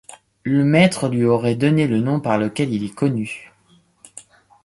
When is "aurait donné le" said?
1.25-1.99